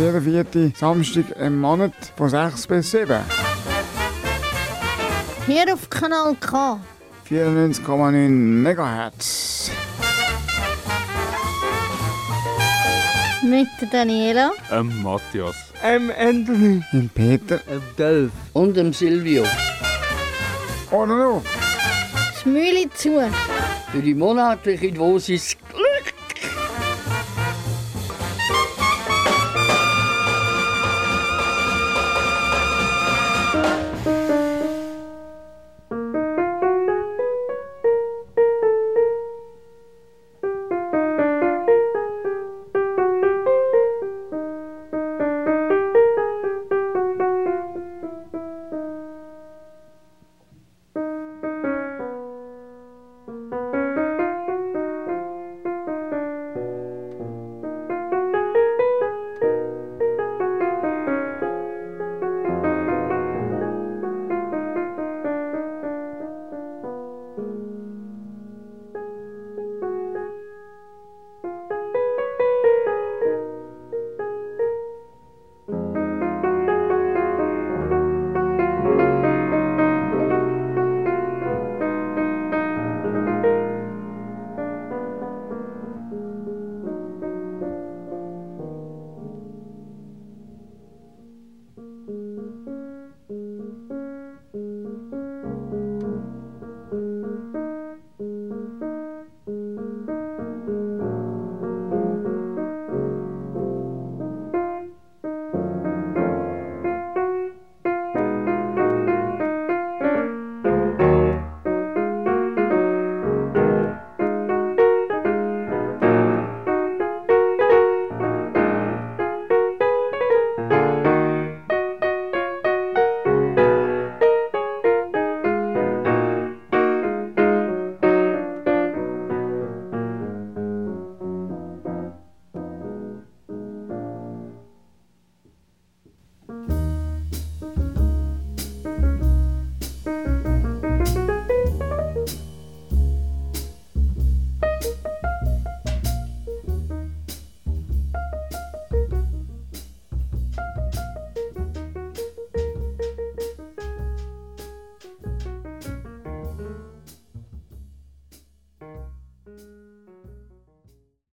[0.00, 3.20] Jeden vierten Samstag im Monat von 6 bis 7.
[5.44, 6.80] Hier auf Kanal K.
[7.28, 9.70] 94,9 MHz.
[13.42, 14.52] Mit der Daniela.
[14.72, 15.54] Ähm, Matthias.
[15.84, 16.82] Ähm, Anthony.
[16.92, 17.60] Im Peter.
[17.70, 18.32] Im Delf.
[18.54, 19.44] Und dem Silvio.
[20.90, 21.42] Oder noch?
[22.32, 23.20] Das Mühle zu.
[23.92, 25.58] Für die monatliche Dosis